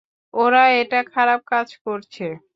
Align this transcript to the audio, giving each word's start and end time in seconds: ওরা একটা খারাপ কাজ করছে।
ওরা 0.33 0.63
একটা 0.81 0.99
খারাপ 1.13 1.41
কাজ 1.51 1.67
করছে। 1.85 2.25